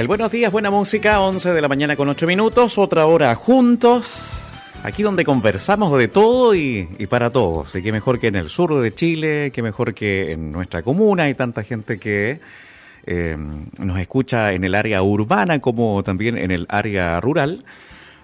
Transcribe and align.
El 0.00 0.06
buenos 0.06 0.32
días, 0.32 0.50
buena 0.50 0.70
música, 0.70 1.20
11 1.20 1.52
de 1.52 1.60
la 1.60 1.68
mañana 1.68 1.94
con 1.94 2.08
8 2.08 2.26
minutos, 2.26 2.78
otra 2.78 3.04
hora 3.04 3.34
juntos. 3.34 4.30
Aquí 4.82 5.02
donde 5.02 5.26
conversamos 5.26 5.94
de 5.98 6.08
todo 6.08 6.54
y, 6.54 6.86
para 7.10 7.28
todos. 7.28 7.74
Y 7.74 7.82
qué 7.82 7.92
mejor 7.92 8.18
que 8.18 8.28
en 8.28 8.36
el 8.36 8.48
sur 8.48 8.80
de 8.80 8.94
Chile, 8.94 9.50
qué 9.52 9.60
mejor 9.60 9.92
que 9.92 10.32
en 10.32 10.52
nuestra 10.52 10.80
comuna. 10.82 11.24
Hay 11.24 11.34
tanta 11.34 11.64
gente 11.64 11.98
que 11.98 12.40
eh, 13.04 13.36
nos 13.78 14.00
escucha 14.00 14.54
en 14.54 14.64
el 14.64 14.74
área 14.74 15.02
urbana 15.02 15.60
como 15.60 16.02
también 16.02 16.38
en 16.38 16.50
el 16.50 16.64
área 16.70 17.20
rural. 17.20 17.62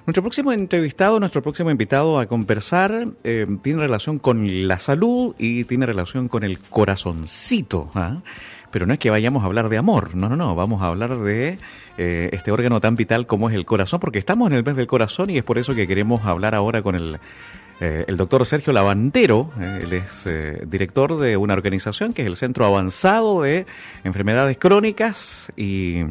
Nuestro 0.07 0.23
próximo 0.23 0.53
entrevistado, 0.53 1.21
nuestro 1.21 1.43
próximo 1.43 1.71
invitado 1.71 2.19
a 2.19 2.25
conversar, 2.25 3.09
eh, 3.23 3.47
tiene 3.61 3.83
relación 3.83 4.19
con 4.19 4.67
la 4.67 4.79
salud 4.79 5.35
y 5.37 5.65
tiene 5.65 5.85
relación 5.85 6.29
con 6.29 6.43
el 6.43 6.59
corazoncito. 6.59 7.91
¿ah? 7.95 8.23
Pero 8.77 8.85
no 8.85 8.93
es 8.93 8.99
que 8.99 9.09
vayamos 9.09 9.43
a 9.43 9.47
hablar 9.47 9.71
de 9.71 9.79
amor, 9.79 10.15
no, 10.15 10.29
no, 10.29 10.37
no, 10.37 10.55
vamos 10.55 10.83
a 10.83 10.89
hablar 10.89 11.17
de 11.17 11.57
eh, 11.97 12.29
este 12.33 12.53
órgano 12.53 12.79
tan 12.79 12.95
vital 12.95 13.27
como 13.27 13.49
es 13.49 13.55
el 13.55 13.65
corazón, 13.65 14.01
porque 14.01 14.19
estamos 14.19 14.51
en 14.51 14.53
el 14.53 14.65
mes 14.65 14.77
del 14.77 14.87
corazón 14.87 15.31
y 15.31 15.39
es 15.39 15.45
por 15.45 15.57
eso 15.57 15.75
que 15.75 15.87
queremos 15.87 16.27
hablar 16.27 16.55
ahora 16.55 16.83
con 16.83 16.95
el, 16.95 17.19
eh, 17.81 18.05
el 18.07 18.19
doctor 18.19 18.45
Sergio 18.45 18.75
Lavandero. 18.75 19.51
él 19.59 19.95
es 19.95 20.29
director 20.69 21.17
de 21.17 21.39
una 21.39 21.55
organización 21.55 22.13
que 22.13 22.21
es 22.21 22.29
el 22.29 22.37
Centro 22.37 22.67
Avanzado 22.67 23.41
de 23.41 23.65
Enfermedades 24.05 24.59
Crónicas 24.59 25.51
y 25.57 26.03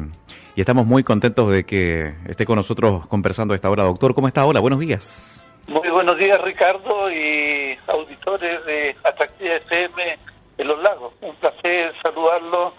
y 0.56 0.60
estamos 0.60 0.86
muy 0.86 1.04
contentos 1.04 1.48
de 1.48 1.62
que 1.62 2.14
esté 2.26 2.46
con 2.46 2.56
nosotros 2.56 3.06
conversando 3.06 3.52
a 3.52 3.54
esta 3.54 3.70
hora. 3.70 3.84
Doctor, 3.84 4.12
¿cómo 4.12 4.26
está? 4.26 4.44
Hola, 4.44 4.58
buenos 4.58 4.80
días. 4.80 5.44
Muy 5.68 5.88
buenos 5.90 6.18
días, 6.18 6.40
Ricardo, 6.42 7.12
y 7.12 7.78
auditores 7.86 8.64
de 8.66 8.96
Atractiva 9.04 9.54
FM 9.54 10.35
de 10.56 10.64
Los 10.64 10.82
Lagos. 10.82 11.12
Un 11.20 11.34
placer 11.36 11.92
saludarlo 12.02 12.72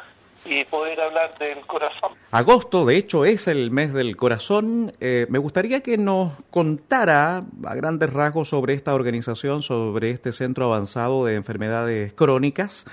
y 0.45 0.63
poder 0.65 0.99
hablar 1.01 1.33
del 1.39 1.65
corazón. 1.65 2.11
Agosto, 2.31 2.85
de 2.85 2.97
hecho, 2.97 3.25
es 3.25 3.47
el 3.47 3.71
mes 3.71 3.93
del 3.93 4.15
corazón. 4.15 4.91
Eh, 4.99 5.25
me 5.29 5.39
gustaría 5.39 5.81
que 5.81 5.97
nos 5.97 6.33
contara 6.49 7.43
a 7.65 7.75
grandes 7.75 8.11
rasgos 8.13 8.49
sobre 8.49 8.73
esta 8.73 8.93
organización, 8.93 9.63
sobre 9.63 10.11
este 10.11 10.31
centro 10.31 10.65
avanzado 10.65 11.25
de 11.25 11.35
enfermedades 11.35 12.13
crónicas. 12.13 12.85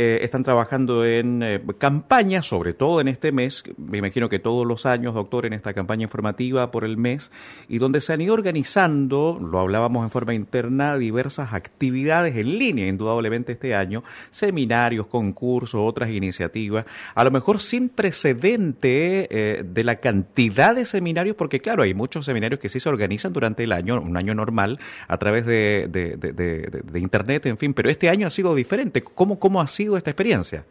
Eh, 0.00 0.22
están 0.22 0.44
trabajando 0.44 1.04
en 1.04 1.42
eh, 1.42 1.60
campañas, 1.76 2.46
sobre 2.46 2.72
todo 2.72 3.00
en 3.00 3.08
este 3.08 3.32
mes, 3.32 3.64
me 3.76 3.98
imagino 3.98 4.28
que 4.28 4.38
todos 4.38 4.64
los 4.64 4.86
años, 4.86 5.12
doctor, 5.12 5.44
en 5.44 5.52
esta 5.52 5.74
campaña 5.74 6.04
informativa 6.04 6.70
por 6.70 6.84
el 6.84 6.96
mes, 6.96 7.32
y 7.68 7.78
donde 7.78 8.00
se 8.00 8.12
han 8.12 8.20
ido 8.20 8.32
organizando, 8.32 9.40
lo 9.42 9.58
hablábamos 9.58 10.04
en 10.04 10.10
forma 10.10 10.34
interna, 10.34 10.96
diversas 10.96 11.52
actividades 11.52 12.36
en 12.36 12.60
línea, 12.60 12.86
indudablemente 12.86 13.50
este 13.54 13.74
año, 13.74 14.04
seminarios, 14.30 15.08
concursos, 15.08 15.80
otras 15.84 16.10
iniciativas, 16.10 16.84
a 17.16 17.24
lo 17.24 17.32
mejor 17.32 17.60
sin 17.60 17.88
precedente 17.88 19.26
eh, 19.32 19.64
de 19.64 19.82
la 19.82 19.96
cantidad 19.96 20.76
de 20.76 20.84
seminarios, 20.84 21.34
porque 21.34 21.58
claro, 21.58 21.82
hay 21.82 21.94
muchos 21.94 22.24
seminarios 22.24 22.60
que 22.60 22.68
sí 22.68 22.78
se 22.78 22.88
organizan 22.88 23.32
durante 23.32 23.64
el 23.64 23.72
año, 23.72 24.00
un 24.00 24.16
año 24.16 24.32
normal, 24.32 24.78
a 25.08 25.16
través 25.16 25.44
de, 25.44 25.88
de 25.88 27.00
Internet, 27.00 27.46
en 27.46 27.58
fin, 27.58 27.74
pero 27.74 27.90
este 27.90 28.08
año 28.08 28.28
ha 28.28 28.30
sido 28.30 28.54
diferente. 28.54 29.02
¿Cómo, 29.02 29.40
cómo 29.40 29.60
ha 29.60 29.66
sido? 29.66 29.87
Esta 29.96 30.10
experiencia? 30.10 30.64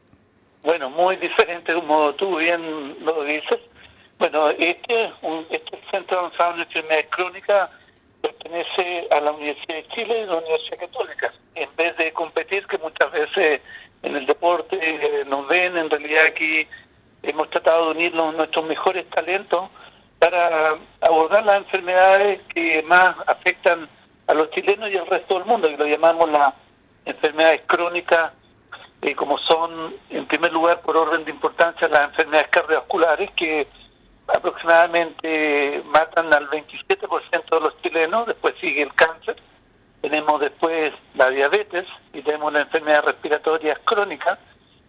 Bueno, 0.64 0.90
muy 0.90 1.16
diferente, 1.18 1.74
como 1.74 2.14
tú 2.16 2.38
bien 2.38 3.04
lo 3.04 3.24
dices. 3.24 3.60
Bueno, 4.20 4.50
este, 4.50 5.14
un, 5.22 5.46
este 5.50 5.80
Centro 5.92 6.20
Avanzado 6.20 6.58
de 6.58 6.64
Enfermedades 6.64 7.08
Crónicas 7.10 7.70
pertenece 8.22 9.08
a 9.12 9.22
la 9.22 9.32
Universidad 9.32 9.76
de 9.76 9.88
Chile 9.90 10.24
y 10.24 10.26
la 10.26 10.38
Universidad 10.38 10.80
Católica. 10.80 11.34
En 11.56 11.70
vez 11.76 11.96
de 11.98 12.12
competir, 12.12 12.66
que 12.68 12.78
muchas 12.80 13.12
veces 13.12 13.62
en 14.04 14.16
el 14.16 14.26
deporte 14.26 14.78
eh, 14.82 15.24
nos 15.26 15.48
ven, 15.48 15.78
en 15.78 15.90
realidad 15.90 16.26
aquí 16.28 16.68
hemos 17.24 17.50
tratado 17.50 17.86
de 17.86 17.92
unir 17.92 18.14
nuestros 18.14 18.66
mejores 18.66 19.10
talentos 19.10 19.70
para 20.20 20.78
abordar 21.02 21.46
las 21.46 21.58
enfermedades 21.58 22.42
que 22.54 22.82
más 22.84 23.16
afectan 23.28 23.88
a 24.28 24.34
los 24.34 24.50
chilenos 24.52 24.92
y 24.92 24.98
al 24.98 25.08
resto 25.08 25.36
del 25.36 25.46
mundo, 25.46 25.70
que 25.70 25.78
lo 25.78 25.86
llamamos 25.86 26.30
las 26.30 26.54
enfermedades 27.06 27.62
crónicas 27.68 28.34
eh, 29.08 29.16
como 29.16 29.38
son, 29.38 29.96
en 30.10 30.26
primer 30.26 30.52
lugar, 30.52 30.82
por 30.82 30.98
orden 30.98 31.24
de 31.24 31.32
importancia, 31.32 31.88
las 31.88 32.10
enfermedades 32.10 32.50
cardiovasculares, 32.50 33.32
que 33.32 33.68
aproximadamente 34.28 35.82
matan 35.86 36.34
al 36.34 36.50
27% 36.50 37.50
de 37.50 37.60
los 37.62 37.82
chilenos, 37.82 38.28
después 38.28 38.56
sigue 38.60 38.82
el 38.82 38.94
cáncer, 38.94 39.38
tenemos 40.02 40.42
después 40.42 40.94
la 41.16 41.30
diabetes 41.30 41.86
y 42.14 42.22
tenemos 42.22 42.52
la 42.52 42.62
enfermedad 42.62 43.06
respiratoria 43.06 43.80
crónica, 43.86 44.38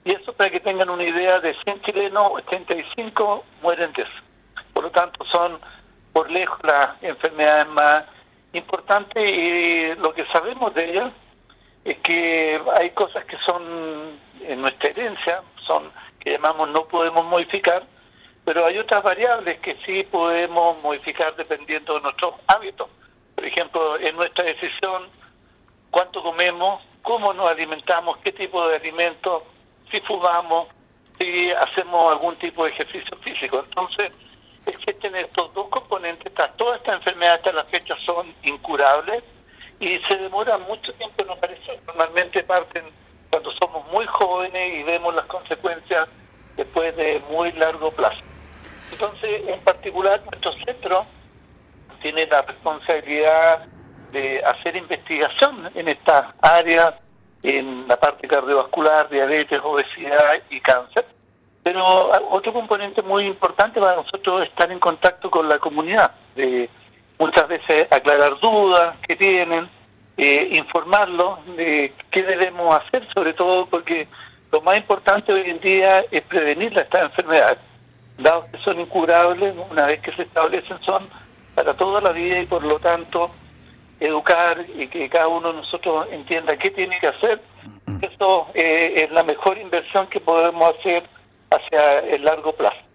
y 0.04 0.12
eso 0.12 0.32
para 0.32 0.50
que 0.50 0.60
tengan 0.60 0.90
una 0.90 1.04
idea, 1.04 1.38
de 1.38 1.54
100 1.62 1.82
chilenos, 1.82 2.32
85 2.32 3.44
mueren 3.62 3.92
de 3.92 4.02
eso. 4.02 4.22
Por 4.72 4.82
lo 4.82 4.90
tanto, 4.90 5.24
son 5.26 5.60
por 6.12 6.28
lejos 6.28 6.58
las 6.64 7.00
enfermedades 7.02 7.68
más 7.68 8.04
importantes 8.52 9.22
y 9.22 9.94
lo 10.00 10.12
que 10.12 10.24
sabemos 10.32 10.74
de 10.74 10.90
ellas 10.90 11.12
es 11.90 11.98
que 11.98 12.60
hay 12.78 12.90
cosas 12.90 13.24
que 13.24 13.36
son 13.38 14.18
en 14.42 14.60
nuestra 14.60 14.90
herencia, 14.90 15.42
son 15.66 15.90
que 16.20 16.32
llamamos 16.32 16.68
no 16.70 16.84
podemos 16.86 17.24
modificar, 17.24 17.82
pero 18.44 18.66
hay 18.66 18.78
otras 18.78 19.02
variables 19.02 19.60
que 19.60 19.76
sí 19.86 20.02
podemos 20.04 20.82
modificar 20.82 21.34
dependiendo 21.36 21.94
de 21.94 22.00
nuestros 22.00 22.34
hábitos. 22.46 22.88
Por 23.34 23.44
ejemplo, 23.44 23.98
en 23.98 24.16
nuestra 24.16 24.44
decisión, 24.44 25.08
cuánto 25.90 26.22
comemos, 26.22 26.82
cómo 27.02 27.32
nos 27.32 27.50
alimentamos, 27.50 28.18
qué 28.18 28.32
tipo 28.32 28.66
de 28.68 28.76
alimentos, 28.76 29.44
si 29.90 30.00
fumamos, 30.00 30.68
si 31.18 31.50
hacemos 31.52 32.12
algún 32.12 32.36
tipo 32.36 32.64
de 32.64 32.70
ejercicio 32.70 33.16
físico. 33.18 33.64
Entonces, 33.66 34.18
existen 34.66 35.14
estos 35.16 35.54
dos 35.54 35.68
componentes, 35.68 36.32
todas 36.56 36.78
estas 36.80 36.96
enfermedades 36.96 37.38
hasta 37.38 37.52
la 37.52 37.64
fecha 37.64 37.96
son 38.04 38.34
incurables 38.42 39.22
y 39.80 39.98
se 40.00 40.16
demora 40.16 40.58
mucho 40.58 40.92
tiempo 40.94 41.22
en 41.22 41.30
aparecer. 41.30 41.80
Normalmente 41.86 42.42
parten 42.44 42.84
cuando 43.30 43.50
somos 43.52 43.86
muy 43.92 44.06
jóvenes 44.06 44.80
y 44.80 44.82
vemos 44.82 45.14
las 45.14 45.26
consecuencias 45.26 46.08
después 46.56 46.96
de 46.96 47.22
muy 47.30 47.52
largo 47.52 47.90
plazo. 47.92 48.20
Entonces, 48.90 49.42
en 49.46 49.60
particular, 49.60 50.20
nuestro 50.24 50.52
centro 50.64 51.06
tiene 52.00 52.26
la 52.26 52.42
responsabilidad 52.42 53.66
de 54.12 54.42
hacer 54.44 54.76
investigación 54.76 55.70
en 55.74 55.88
esta 55.88 56.34
área, 56.40 56.98
en 57.42 57.86
la 57.86 57.96
parte 57.96 58.26
cardiovascular, 58.26 59.08
diabetes, 59.08 59.60
obesidad 59.62 60.42
y 60.50 60.60
cáncer. 60.60 61.06
Pero 61.62 61.84
otro 62.30 62.52
componente 62.52 63.02
muy 63.02 63.26
importante 63.26 63.78
para 63.78 63.96
nosotros 63.96 64.42
es 64.42 64.48
estar 64.48 64.72
en 64.72 64.78
contacto 64.78 65.30
con 65.30 65.48
la 65.48 65.58
comunidad, 65.58 66.12
de 66.34 66.70
muchas 67.18 67.48
veces 67.48 67.88
aclarar 67.90 68.38
dudas 68.40 68.96
que 69.06 69.16
tienen, 69.16 69.68
eh, 70.16 70.50
informarlos 70.54 71.44
de 71.56 71.92
qué 72.10 72.22
debemos 72.22 72.76
hacer, 72.76 73.06
sobre 73.12 73.34
todo 73.34 73.66
porque 73.66 74.08
lo 74.50 74.60
más 74.62 74.76
importante 74.76 75.32
hoy 75.32 75.50
en 75.50 75.60
día 75.60 76.04
es 76.10 76.22
prevenir 76.22 76.72
estas 76.78 77.02
enfermedades, 77.02 77.58
dados 78.16 78.46
que 78.46 78.58
son 78.58 78.80
incurables, 78.80 79.54
una 79.70 79.86
vez 79.86 80.00
que 80.00 80.12
se 80.12 80.22
establecen 80.22 80.80
son 80.82 81.08
para 81.54 81.74
toda 81.74 82.00
la 82.00 82.12
vida 82.12 82.40
y 82.40 82.46
por 82.46 82.64
lo 82.64 82.78
tanto 82.78 83.30
educar 84.00 84.64
y 84.76 84.86
que 84.88 85.08
cada 85.08 85.28
uno 85.28 85.52
de 85.52 85.58
nosotros 85.58 86.06
entienda 86.12 86.56
qué 86.56 86.70
tiene 86.70 86.98
que 87.00 87.08
hacer, 87.08 87.40
eso 88.00 88.48
eh, 88.54 88.94
es 88.96 89.10
la 89.10 89.22
mejor 89.24 89.58
inversión 89.58 90.06
que 90.06 90.20
podemos 90.20 90.74
hacer 90.78 91.02
hacia 91.50 91.98
el 92.00 92.24
largo 92.24 92.52
plazo. 92.52 92.87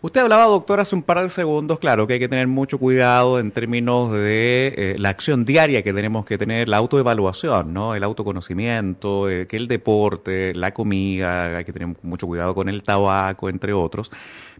Usted 0.00 0.20
hablaba, 0.20 0.44
doctor, 0.44 0.78
hace 0.78 0.94
un 0.94 1.02
par 1.02 1.20
de 1.20 1.28
segundos, 1.28 1.80
claro, 1.80 2.06
que 2.06 2.12
hay 2.14 2.18
que 2.20 2.28
tener 2.28 2.46
mucho 2.46 2.78
cuidado 2.78 3.40
en 3.40 3.50
términos 3.50 4.12
de 4.12 4.74
eh, 4.76 4.96
la 4.96 5.08
acción 5.08 5.44
diaria 5.44 5.82
que 5.82 5.92
tenemos 5.92 6.24
que 6.24 6.38
tener, 6.38 6.68
la 6.68 6.76
autoevaluación, 6.76 7.74
¿no? 7.74 7.96
El 7.96 8.04
autoconocimiento, 8.04 9.28
eh, 9.28 9.48
que 9.48 9.56
el 9.56 9.66
deporte, 9.66 10.54
la 10.54 10.72
comida, 10.72 11.56
hay 11.56 11.64
que 11.64 11.72
tener 11.72 11.96
mucho 12.02 12.28
cuidado 12.28 12.54
con 12.54 12.68
el 12.68 12.84
tabaco, 12.84 13.48
entre 13.48 13.72
otros. 13.72 14.12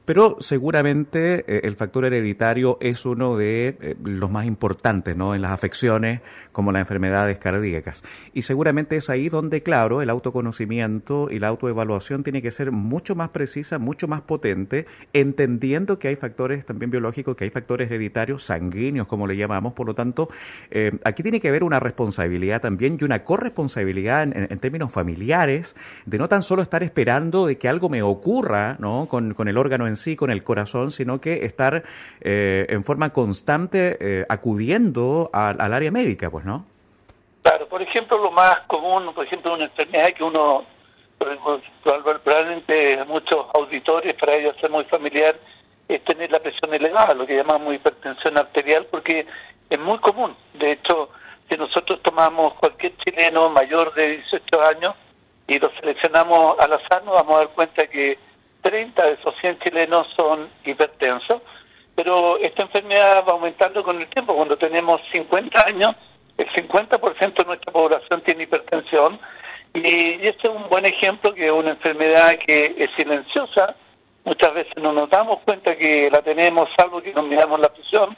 Pero 0.09 0.39
seguramente 0.41 1.45
eh, 1.47 1.61
el 1.65 1.77
factor 1.77 2.07
hereditario 2.07 2.79
es 2.81 3.05
uno 3.05 3.37
de 3.37 3.77
eh, 3.79 3.95
los 4.03 4.31
más 4.31 4.47
importantes 4.47 5.15
¿no? 5.15 5.35
en 5.35 5.43
las 5.43 5.51
afecciones 5.51 6.23
como 6.51 6.73
las 6.73 6.81
enfermedades 6.81 7.39
cardíacas. 7.39 8.03
Y 8.33 8.41
seguramente 8.41 8.97
es 8.97 9.11
ahí 9.11 9.29
donde, 9.29 9.63
claro, 9.63 10.01
el 10.01 10.09
autoconocimiento 10.09 11.29
y 11.31 11.39
la 11.39 11.49
autoevaluación 11.49 12.25
tiene 12.25 12.41
que 12.41 12.53
ser 12.53 12.73
mucho 12.73 13.17
más 13.17 13.29
precisa, 13.29 13.79
mucho 13.79 14.09
más 14.09 14.23
potente, 14.23 14.87
entendiendo 15.13 15.99
que 15.99 16.09
hay 16.09 16.17
factores 16.17 16.65
también 16.65 16.91
biológicos, 16.91 17.37
que 17.37 17.45
hay 17.45 17.51
factores 17.51 17.91
hereditarios, 17.91 18.43
sanguíneos, 18.43 19.07
como 19.07 19.27
le 19.27 19.37
llamamos. 19.37 19.75
Por 19.75 19.87
lo 19.87 19.95
tanto, 19.95 20.31
eh, 20.71 20.99
aquí 21.05 21.23
tiene 21.23 21.39
que 21.39 21.49
haber 21.49 21.65
una 21.65 21.81
responsabilidad 21.81 22.63
también 22.63 22.97
y 22.99 23.05
una 23.05 23.25
corresponsabilidad 23.25 24.23
en, 24.23 24.59
términos 24.59 24.91
familiares 24.91 25.77
de 26.07 26.17
no 26.17 26.31
tan 26.31 26.43
solo 26.43 26.63
estar 26.63 26.83
esperando 26.83 27.47
de 27.47 27.59
que 27.59 27.69
algo 27.69 27.91
me 27.91 28.03
ocurra 28.03 28.79
¿no? 28.81 29.07
con, 29.07 29.35
con 29.35 29.49
el 29.49 29.59
órgano 29.59 29.87
en 29.87 29.98
sí 29.99 30.17
con 30.17 30.31
el 30.31 30.43
corazón, 30.43 30.91
sino 30.91 31.21
que 31.21 31.45
estar 31.45 31.83
eh, 32.21 32.67
en 32.69 32.85
forma 32.85 33.13
constante 33.13 33.97
eh, 34.01 34.27
acudiendo 34.29 35.31
al, 35.33 35.73
área 35.73 35.91
médica, 35.91 36.31
pues, 36.31 36.45
¿no? 36.45 36.65
Claro, 37.43 37.69
por 37.69 37.83
ejemplo, 37.83 38.19
lo 38.19 38.31
más 38.31 38.61
común, 38.67 39.13
por 39.15 39.25
ejemplo, 39.25 39.55
una 39.55 39.65
enfermedad 39.65 40.09
que 40.17 40.25
uno 40.25 40.65
probablemente 41.19 43.05
muchos 43.07 43.47
auditores, 43.55 44.15
para 44.17 44.37
ellos 44.37 44.55
es 44.63 44.71
muy 44.71 44.85
familiar, 44.85 45.37
es 45.89 46.05
tener 46.05 46.31
la 46.31 46.41
presión 46.41 46.73
elevada, 46.73 47.15
lo 47.15 47.27
que 47.27 47.37
llamamos 47.37 47.75
hipertensión 47.75 48.39
arterial, 48.39 48.87
porque 48.91 49.27
es 49.69 49.81
muy 49.81 49.99
común. 49.99 50.37
De 50.55 50.73
hecho, 50.73 51.11
si 51.49 51.57
nosotros 51.57 52.01
tomamos 52.03 52.55
cualquier 52.55 52.97
chileno 52.99 53.49
mayor 53.51 53.95
de 53.95 54.19
18 54.19 54.63
años 54.63 54.95
y 55.47 55.59
lo 55.59 55.71
seleccionamos 55.81 56.59
al 56.61 56.75
azar, 56.75 57.03
nos 57.05 57.15
vamos 57.15 57.37
a 57.37 57.39
dar 57.39 57.49
cuenta 57.49 57.87
que 57.87 58.19
30 58.63 59.05
de 59.05 59.13
esos 59.13 59.35
100 59.41 59.59
chilenos 59.61 60.07
son 60.17 60.49
hipertensos, 60.65 61.43
pero 61.95 62.39
esta 62.39 62.63
enfermedad 62.63 63.25
va 63.29 63.33
aumentando 63.33 63.83
con 63.83 64.01
el 64.01 64.09
tiempo. 64.09 64.35
Cuando 64.35 64.57
tenemos 64.57 65.01
50 65.13 65.67
años, 65.67 65.97
el 66.37 66.49
50% 66.51 67.35
de 67.35 67.45
nuestra 67.45 67.73
población 67.73 68.23
tiene 68.23 68.45
hipertensión 68.45 69.19
y, 69.75 70.27
este 70.27 70.49
es 70.49 70.55
un 70.55 70.69
buen 70.69 70.87
ejemplo 70.87 71.35
que 71.35 71.47
es 71.47 71.53
una 71.53 71.71
enfermedad 71.71 72.33
que 72.47 72.75
es 72.79 72.91
silenciosa, 72.97 73.75
muchas 74.25 74.55
veces 74.55 74.75
no 74.83 74.93
nos 74.93 75.11
damos 75.11 75.41
cuenta 75.41 75.77
que 75.77 76.09
la 76.11 76.23
tenemos 76.23 76.69
salvo 76.77 77.03
que 77.03 77.13
nos 77.13 77.27
miramos 77.27 77.61
la 77.61 77.69
presión 77.69 78.17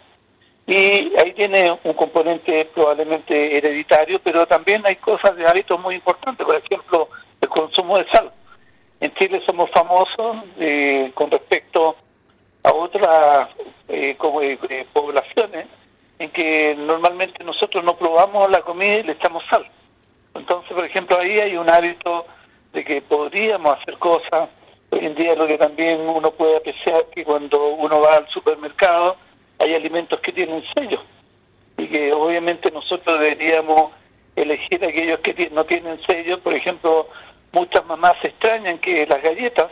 y 0.66 1.12
ahí 1.18 1.32
tiene 1.34 1.78
un 1.82 1.94
componente 1.94 2.66
probablemente 2.74 3.56
hereditario, 3.56 4.20
pero 4.22 4.46
también 4.46 4.82
hay 4.86 4.96
cosas 4.96 5.34
de 5.36 5.46
hábitos 5.46 5.80
muy 5.80 5.96
importantes, 5.96 6.46
por 6.46 6.56
ejemplo, 6.56 7.08
el 7.40 7.48
consumo 7.48 7.98
de 7.98 8.06
sal. 8.12 8.30
En 9.00 9.14
Chile 9.14 9.42
somos 9.46 9.70
famosos 9.70 10.36
eh, 10.58 11.10
con 11.14 11.30
respecto 11.30 11.96
a 12.62 12.72
otras 12.72 13.48
eh, 13.88 14.14
como, 14.18 14.42
eh, 14.42 14.58
poblaciones 14.92 15.66
en 16.18 16.30
que 16.30 16.74
normalmente 16.76 17.42
nosotros 17.42 17.82
no 17.82 17.96
probamos 17.96 18.50
la 18.50 18.60
comida 18.60 18.98
y 18.98 19.02
le 19.04 19.12
echamos 19.12 19.42
sal. 19.50 19.66
Entonces, 20.34 20.70
por 20.72 20.84
ejemplo, 20.84 21.18
ahí 21.18 21.40
hay 21.40 21.56
un 21.56 21.70
hábito 21.70 22.26
de 22.74 22.84
que 22.84 23.00
podríamos 23.00 23.78
hacer 23.78 23.96
cosas. 23.98 24.50
Hoy 24.90 25.06
en 25.06 25.14
día 25.14 25.34
lo 25.34 25.46
que 25.46 25.56
también 25.56 26.00
uno 26.00 26.30
puede 26.32 26.58
apreciar 26.58 27.06
que 27.14 27.24
cuando 27.24 27.68
uno 27.68 28.00
va 28.02 28.18
al 28.18 28.28
supermercado, 28.28 29.16
hay 29.58 29.74
alimentos 29.74 30.20
que 30.20 30.32
tienen 30.32 30.62
sello 30.76 31.00
y 31.78 31.86
que 31.86 32.12
obviamente 32.12 32.70
nosotros 32.70 33.18
deberíamos 33.18 33.92
elegir 34.36 34.84
aquellos 34.84 35.20
que 35.20 35.48
no 35.50 35.64
tienen 35.64 35.98
sello. 36.06 36.38
Por 36.40 36.54
ejemplo, 36.54 37.08
muchas 37.52 37.84
mamás 37.86 38.14
extrañan 38.22 38.78
que 38.78 39.06
las 39.06 39.22
galletas, 39.22 39.70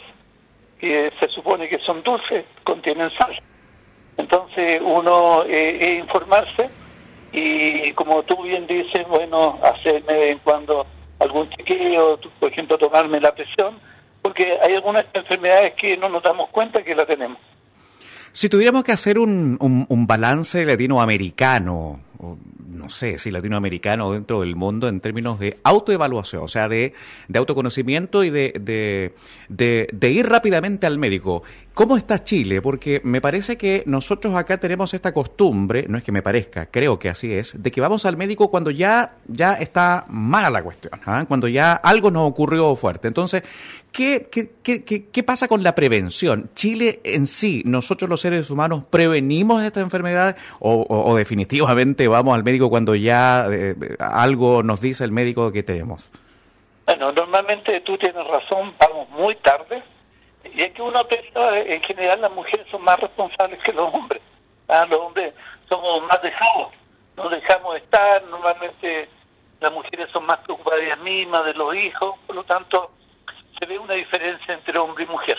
que 0.78 1.12
se 1.18 1.28
supone 1.28 1.68
que 1.68 1.78
son 1.80 2.02
dulces, 2.02 2.44
contienen 2.64 3.10
sal. 3.18 3.36
Entonces 4.16 4.80
uno 4.84 5.44
eh, 5.44 5.78
es 5.80 5.98
informarse 6.00 6.70
y 7.32 7.92
como 7.92 8.22
tú 8.24 8.42
bien 8.42 8.66
dices, 8.66 9.06
bueno, 9.08 9.58
hacerme 9.62 10.12
de 10.12 10.18
vez 10.18 10.32
en 10.32 10.38
cuando 10.38 10.86
algún 11.18 11.48
chequeo, 11.50 12.18
por 12.38 12.50
ejemplo, 12.50 12.78
tomarme 12.78 13.20
la 13.20 13.34
presión, 13.34 13.78
porque 14.22 14.58
hay 14.62 14.74
algunas 14.74 15.06
enfermedades 15.12 15.74
que 15.74 15.96
no 15.96 16.08
nos 16.08 16.22
damos 16.22 16.48
cuenta 16.50 16.82
que 16.82 16.94
la 16.94 17.06
tenemos. 17.06 17.38
Si 18.32 18.48
tuviéramos 18.48 18.84
que 18.84 18.92
hacer 18.92 19.18
un, 19.18 19.56
un, 19.60 20.06
balance 20.06 20.64
latinoamericano, 20.64 22.00
no 22.78 22.88
sé 22.88 23.18
si 23.18 23.30
latinoamericano 23.30 24.12
dentro 24.12 24.40
del 24.40 24.56
mundo 24.56 24.88
en 24.88 25.00
términos 25.00 25.38
de 25.38 25.58
autoevaluación, 25.64 26.42
o 26.44 26.48
sea, 26.48 26.68
de, 26.68 26.94
de 27.28 27.38
autoconocimiento 27.38 28.24
y 28.24 28.30
de, 28.30 29.12
de, 29.48 29.88
de, 29.92 30.10
ir 30.10 30.28
rápidamente 30.28 30.86
al 30.86 30.98
médico. 30.98 31.42
¿Cómo 31.78 31.96
está 31.96 32.24
Chile? 32.24 32.60
Porque 32.60 33.00
me 33.04 33.20
parece 33.20 33.56
que 33.56 33.84
nosotros 33.86 34.34
acá 34.34 34.58
tenemos 34.58 34.94
esta 34.94 35.14
costumbre, 35.14 35.84
no 35.88 35.96
es 35.96 36.02
que 36.02 36.10
me 36.10 36.22
parezca, 36.22 36.66
creo 36.66 36.98
que 36.98 37.08
así 37.08 37.32
es, 37.32 37.62
de 37.62 37.70
que 37.70 37.80
vamos 37.80 38.04
al 38.04 38.16
médico 38.16 38.50
cuando 38.50 38.72
ya, 38.72 39.12
ya 39.28 39.52
está 39.52 40.04
mala 40.08 40.50
la 40.50 40.64
cuestión, 40.64 41.00
¿ah? 41.06 41.24
cuando 41.28 41.46
ya 41.46 41.74
algo 41.74 42.10
nos 42.10 42.28
ocurrió 42.28 42.74
fuerte. 42.74 43.06
Entonces, 43.06 43.44
¿qué, 43.92 44.26
qué, 44.28 44.50
qué, 44.60 44.82
qué, 45.06 45.22
pasa 45.22 45.46
con 45.46 45.62
la 45.62 45.76
prevención? 45.76 46.50
¿Chile 46.56 46.98
en 47.04 47.28
sí, 47.28 47.62
nosotros 47.64 48.10
los 48.10 48.22
seres 48.22 48.50
humanos, 48.50 48.82
prevenimos 48.90 49.62
esta 49.62 49.78
enfermedad 49.78 50.36
o, 50.58 50.84
o, 50.88 51.14
definitivamente 51.14 52.08
vamos 52.08 52.34
al 52.34 52.42
médico 52.42 52.70
cuando 52.70 52.96
ya 52.96 53.46
eh, 53.52 53.76
algo 54.00 54.64
nos 54.64 54.80
dice 54.80 55.04
el 55.04 55.12
médico 55.12 55.52
que 55.52 55.62
tenemos? 55.62 56.10
Bueno, 56.86 57.12
normalmente 57.12 57.82
tú 57.82 57.96
tienes 57.98 58.26
razón, 58.26 58.74
vamos 58.80 59.08
muy 59.10 59.36
tarde 59.36 59.80
y 60.54 60.62
es 60.62 60.72
que 60.72 60.82
uno 60.82 61.04
piensa, 61.06 61.58
en 61.58 61.82
general 61.82 62.20
las 62.20 62.32
mujeres 62.32 62.66
son 62.70 62.82
más 62.82 62.98
responsables 63.00 63.62
que 63.62 63.72
los 63.72 63.92
hombres. 63.92 64.22
¿ah? 64.68 64.86
Los 64.86 64.98
hombres 64.98 65.34
somos 65.68 66.02
más 66.02 66.20
dejados, 66.22 66.72
nos 67.16 67.30
dejamos 67.30 67.76
estar, 67.76 68.22
normalmente 68.24 69.08
las 69.60 69.72
mujeres 69.72 70.08
son 70.12 70.24
más 70.26 70.38
preocupadas 70.38 70.80
de 70.80 70.86
ellas 70.86 71.00
mismas, 71.00 71.44
de 71.44 71.54
los 71.54 71.74
hijos, 71.74 72.14
por 72.26 72.36
lo 72.36 72.44
tanto 72.44 72.90
se 73.58 73.66
ve 73.66 73.78
una 73.78 73.94
diferencia 73.94 74.54
entre 74.54 74.78
hombre 74.78 75.04
y 75.04 75.08
mujer. 75.08 75.38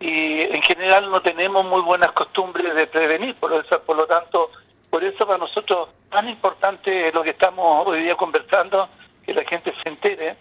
Y 0.00 0.40
en 0.40 0.62
general 0.62 1.10
no 1.10 1.20
tenemos 1.20 1.64
muy 1.64 1.82
buenas 1.82 2.12
costumbres 2.12 2.74
de 2.74 2.86
prevenir, 2.86 3.34
por 3.36 3.52
eso, 3.52 3.82
por 3.82 3.96
lo 3.96 4.06
tanto, 4.06 4.50
por 4.88 5.04
eso 5.04 5.26
para 5.26 5.38
nosotros 5.38 5.90
tan 6.10 6.28
importante 6.28 7.10
lo 7.12 7.22
que 7.22 7.30
estamos 7.30 7.86
hoy 7.86 8.02
día 8.02 8.14
conversando, 8.16 8.88
que 9.24 9.34
la 9.34 9.44
gente 9.44 9.74
se 9.82 9.88
entere 9.88 10.36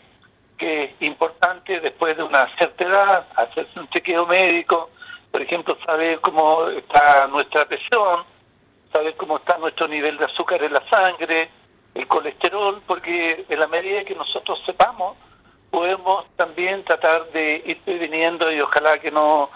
que 0.60 0.84
es 0.84 0.92
importante 1.02 1.80
después 1.80 2.16
de 2.16 2.24
una 2.24 2.48
cierta 2.58 2.84
edad 2.84 3.28
hacerse 3.36 3.80
un 3.80 3.90
chequeo 3.90 4.28
médico, 4.28 4.92
por 5.32 5.42
ejemplo, 5.42 5.78
saber 5.86 6.20
cómo 6.20 6.68
está 6.70 7.28
nuestra 7.28 7.66
presión, 7.66 8.26
saber 8.92 9.16
cómo 9.16 9.38
está 9.38 9.58
nuestro 9.58 9.88
nivel 9.88 10.18
de 10.18 10.26
azúcar 10.26 10.62
en 10.62 10.74
la 10.74 10.84
sangre, 10.90 11.50
el 11.96 12.08
colesterol, 12.08 12.82
porque 12.86 13.46
en 13.48 13.60
la 13.60 13.68
medida 13.68 14.04
que 14.04 14.16
nosotros 14.16 14.62
sepamos, 14.66 15.18
podemos 15.72 16.26
también 16.36 16.84
tratar 16.84 17.32
de 17.32 17.64
ir 17.66 17.80
previniendo 17.82 18.52
y 18.52 18.60
ojalá 18.60 19.00
que 19.00 19.12
no 19.12 19.50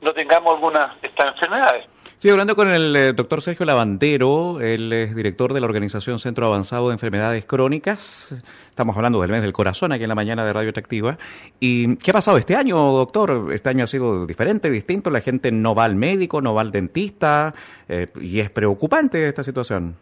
no 0.00 0.12
tengamos 0.12 0.54
alguna 0.54 0.96
de 1.00 1.08
estas 1.08 1.34
enfermedades. 1.34 1.86
Estoy 2.04 2.32
hablando 2.32 2.56
con 2.56 2.68
el 2.68 2.96
eh, 2.96 3.12
doctor 3.12 3.42
Sergio 3.42 3.64
Lavandero, 3.64 4.60
él 4.60 4.92
es 4.92 5.14
director 5.14 5.52
de 5.52 5.60
la 5.60 5.66
Organización 5.66 6.18
Centro 6.18 6.46
Avanzado 6.46 6.88
de 6.88 6.94
Enfermedades 6.94 7.44
Crónicas. 7.44 8.34
Estamos 8.68 8.96
hablando 8.96 9.20
del 9.20 9.30
mes 9.30 9.42
del 9.42 9.52
corazón 9.52 9.92
aquí 9.92 10.02
en 10.02 10.08
la 10.08 10.16
mañana 10.16 10.44
de 10.44 10.52
Radio 10.52 10.70
Atractiva. 10.70 11.16
¿Y 11.60 11.96
qué 11.98 12.10
ha 12.10 12.14
pasado 12.14 12.36
este 12.36 12.56
año, 12.56 12.76
doctor? 12.76 13.52
Este 13.52 13.68
año 13.68 13.84
ha 13.84 13.86
sido 13.86 14.26
diferente, 14.26 14.68
distinto. 14.68 15.10
La 15.10 15.20
gente 15.20 15.52
no 15.52 15.76
va 15.76 15.84
al 15.84 15.94
médico, 15.94 16.40
no 16.40 16.54
va 16.54 16.62
al 16.62 16.72
dentista 16.72 17.54
eh, 17.88 18.08
y 18.20 18.40
es 18.40 18.50
preocupante 18.50 19.28
esta 19.28 19.44
situación. 19.44 19.96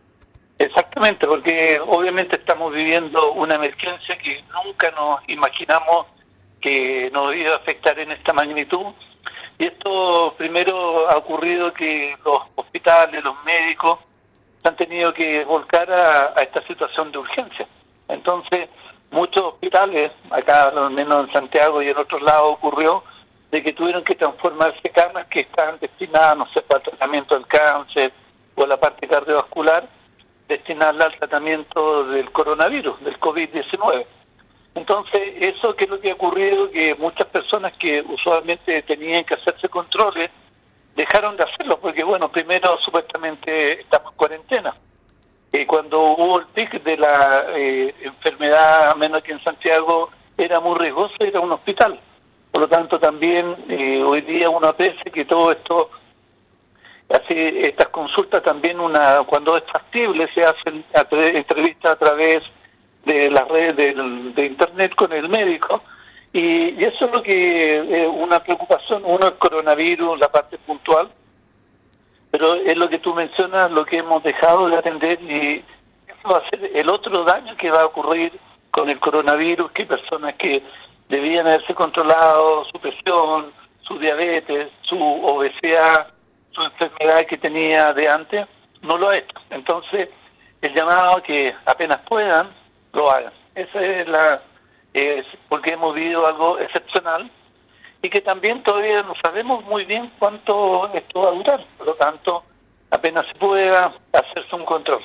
Exactamente, 0.59 1.27
porque 1.27 1.79
obviamente 1.87 2.39
estamos 2.39 2.73
viviendo 2.73 3.33
una 3.33 3.57
emergencia 3.57 4.17
que 4.17 4.43
nunca 4.65 4.91
nos 4.93 5.21
imaginamos 5.29 6.07
que 6.63 7.11
nos 7.13 7.35
iba 7.37 7.53
a 7.53 7.57
afectar 7.57 7.99
en 7.99 8.11
esta 8.13 8.33
magnitud 8.33 8.87
y 9.59 9.65
esto 9.67 10.35
primero 10.37 11.09
ha 11.11 11.17
ocurrido 11.17 11.73
que 11.73 12.17
los 12.25 12.39
hospitales, 12.57 13.25
los 13.25 13.43
médicos, 13.45 14.01
han 14.65 14.77
tenido 14.77 15.15
que 15.15 15.45
volcar 15.45 15.91
a, 15.91 16.35
esta 16.43 16.63
situación 16.67 17.13
de 17.13 17.19
urgencia. 17.19 17.67
Entonces, 18.09 18.69
muchos 19.11 19.43
hospitales, 19.43 20.13
acá 20.31 20.65
al 20.65 20.91
menos 20.91 21.27
en 21.27 21.33
Santiago 21.33 21.81
y 21.83 21.89
en 21.89 21.97
otros 21.97 22.21
lados 22.23 22.55
ocurrió, 22.55 23.03
de 23.51 23.63
que 23.63 23.73
tuvieron 23.73 24.05
que 24.05 24.17
transformarse 24.17 24.91
camas 24.91 25.27
que 25.29 25.41
estaban 25.41 25.79
destinadas, 25.79 26.37
no 26.37 26.47
sé, 26.49 26.63
para 26.63 26.81
el 26.81 26.91
tratamiento 26.91 27.35
del 27.37 27.47
cáncer 27.47 28.13
o 28.57 28.67
la 28.67 28.77
parte 28.79 29.07
cardiovascular, 29.07 29.89
destinarla 30.49 31.07
al 31.07 31.17
tratamiento 31.17 32.05
del 32.09 32.31
coronavirus, 32.33 33.01
del 33.05 33.19
COVID-19. 33.21 34.07
Entonces, 34.77 35.23
eso 35.41 35.75
que 35.75 35.85
es 35.85 35.91
lo 35.91 35.99
que 35.99 36.11
ha 36.11 36.15
ocurrido, 36.15 36.71
que 36.71 36.95
muchas 36.97 37.27
personas 37.29 37.73
que 37.79 38.03
usualmente 38.03 38.83
tenían 38.83 39.25
que 39.25 39.35
hacerse 39.35 39.71
controles, 39.71 40.31
dejaron 40.95 41.35
de 41.37 41.45
hacerlo, 41.45 41.79
porque 41.81 42.05
bueno, 42.05 42.31
primero 42.31 42.77
supuestamente 42.85 43.81
estamos 43.81 44.13
en 44.13 44.17
cuarentena. 44.19 44.77
y 45.53 45.65
cuando 45.65 45.99
hubo 45.99 46.41
el 46.41 46.47
pic 46.49 46.83
de 46.83 46.97
la 46.99 47.47
eh, 47.55 47.95
enfermedad, 48.03 48.95
menos 48.97 49.23
que 49.23 49.33
en 49.33 49.43
Santiago, 49.43 50.11
era 50.37 50.61
muy 50.61 50.79
riesgoso 50.79 51.15
ir 51.21 51.35
a 51.37 51.41
un 51.41 51.53
hospital. 51.53 51.99
Por 52.53 52.61
lo 52.61 52.69
tanto, 52.69 52.99
también 52.99 53.57
eh, 53.71 54.03
hoy 54.03 54.21
día 54.21 54.51
uno 54.51 54.69
aprecia 54.69 55.11
que 55.11 55.25
todo 55.25 55.53
esto, 55.53 55.91
así 57.09 57.35
estas 57.35 57.89
consultas 57.89 58.43
también, 58.43 58.79
una 58.79 59.23
cuando 59.27 59.57
es 59.57 59.65
factible, 59.73 60.29
se 60.35 60.43
hacen 60.43 60.85
entrevistas 61.35 61.93
a 61.93 61.97
través 61.97 62.43
de 63.07 63.31
las 63.31 63.49
redes 63.49 63.77
de, 63.77 64.47
internet 64.47 64.95
con 64.95 65.13
el 65.13 65.29
médico 65.29 65.83
y, 66.33 66.85
eso 66.85 67.07
es 67.07 67.13
lo 67.13 67.23
que 67.23 68.03
es 68.03 68.09
una 68.13 68.41
preocupación. 68.41 69.03
Uno 69.05 69.29
es 69.29 69.33
coronavirus 69.39 70.19
la 70.19 70.29
parte 70.29 70.59
puntual 70.59 71.09
pero 72.31 72.55
es 72.57 72.77
lo 72.77 72.89
que 72.91 72.99
tú 72.99 73.15
mencionas 73.15 73.71
lo 73.71 73.87
que 73.87 73.99
hemos 73.99 74.23
dejado 74.23 74.69
de 74.69 74.77
atender 74.77 75.19
y 75.23 75.65
eso 76.07 76.29
va 76.29 76.39
a 76.39 76.51
ser 76.51 76.71
el 76.75 76.91
otro 76.91 77.25
daño 77.25 77.57
que 77.57 77.71
va 77.71 77.83
a 77.83 77.87
ocurrir 77.87 78.33
con 78.71 78.91
el 78.91 78.99
coronavirus 78.99 79.71
que 79.71 79.87
personas 79.87 80.35
que 80.35 80.63
debían 81.09 81.47
haberse 81.47 81.75
controlado 81.75 82.65
su 82.67 82.79
presión 82.79 83.53
su 83.81 83.99
diabetes 83.99 84.71
su 84.83 84.99
obesidad 85.01 86.09
su 86.51 86.63
enfermedad 86.63 87.25
que 87.27 87.39
tenía 87.39 87.93
de 87.93 88.09
antes 88.09 88.47
no 88.83 88.99
lo 88.99 89.11
ha 89.11 89.17
hecho. 89.17 89.37
Entonces 89.51 90.09
el 90.61 90.75
llamado 90.75 91.23
que 91.23 91.55
apenas 91.65 91.99
puedan 92.09 92.51
lo 92.97 93.11
hagan. 93.11 93.33
Esa 93.55 93.81
es 93.85 94.09
la 94.09 94.43
porque 95.51 95.73
hemos 95.73 95.95
vivido 95.95 96.27
algo 96.27 96.59
excepcional 96.59 97.31
y 98.01 98.09
que 98.09 98.23
también 98.23 98.63
todavía 98.63 99.03
no 99.03 99.13
sabemos 99.23 99.63
muy 99.65 99.85
bien 99.85 100.11
cuánto 100.19 100.91
esto 100.95 101.21
va 101.21 101.29
a 101.29 101.35
durar. 101.35 101.67
Por 101.77 101.87
lo 101.87 101.95
tanto, 101.95 102.43
apenas 102.91 103.27
se 103.27 103.35
pueda 103.35 103.93
hacerse 104.13 104.57
un 104.57 104.65
control. 104.65 105.03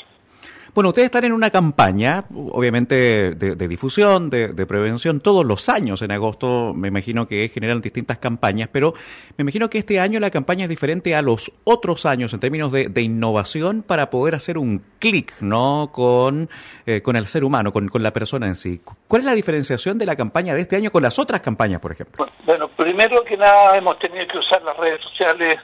Bueno, 0.73 0.89
ustedes 0.89 1.07
están 1.07 1.25
en 1.25 1.33
una 1.33 1.49
campaña, 1.49 2.23
obviamente, 2.33 3.35
de, 3.35 3.67
difusión, 3.67 4.29
de, 4.29 4.65
prevención, 4.65 5.19
todos 5.19 5.45
los 5.45 5.67
años. 5.67 6.01
En 6.01 6.11
agosto 6.11 6.73
me 6.73 6.87
imagino 6.87 7.27
que 7.27 7.49
generan 7.49 7.81
distintas 7.81 8.19
campañas, 8.19 8.69
pero 8.71 8.93
me 9.37 9.41
imagino 9.41 9.69
que 9.69 9.79
este 9.79 9.99
año 9.99 10.21
la 10.21 10.29
campaña 10.29 10.63
es 10.63 10.69
diferente 10.69 11.13
a 11.13 11.21
los 11.21 11.51
otros 11.65 12.05
años 12.05 12.33
en 12.33 12.39
términos 12.39 12.71
de, 12.71 13.01
innovación 13.01 13.83
para 13.83 14.09
poder 14.09 14.33
hacer 14.33 14.57
un 14.57 14.81
clic, 14.99 15.33
¿no? 15.41 15.89
Con, 15.91 16.49
eh, 16.85 17.01
con 17.01 17.17
el 17.17 17.27
ser 17.27 17.43
humano, 17.43 17.73
con, 17.73 17.89
con 17.89 18.01
la 18.01 18.11
persona 18.11 18.47
en 18.47 18.55
sí. 18.55 18.79
¿Cuál 19.09 19.23
es 19.23 19.25
la 19.25 19.33
diferenciación 19.33 19.97
de 19.97 20.05
la 20.05 20.15
campaña 20.15 20.53
de 20.53 20.61
este 20.61 20.77
año 20.77 20.89
con 20.89 21.03
las 21.03 21.19
otras 21.19 21.41
campañas, 21.41 21.81
por 21.81 21.91
ejemplo? 21.91 22.27
Bueno, 22.45 22.69
primero 22.77 23.25
que 23.25 23.35
nada 23.35 23.75
hemos 23.75 23.99
tenido 23.99 24.25
que 24.25 24.37
usar 24.37 24.61
las 24.61 24.77
redes 24.77 25.01
sociales 25.01 25.59